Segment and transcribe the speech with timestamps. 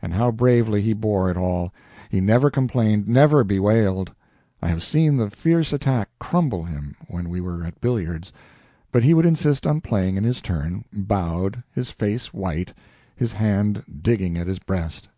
[0.00, 1.74] And how bravely he bore it all!
[2.08, 4.14] He never complained, never bewailed.
[4.62, 8.32] I have seen the fierce attack crumple him when we were at billiards,
[8.92, 12.72] but he would insist on playing in his turn, bowed, his face white,
[13.14, 15.10] his hand digging at his breast.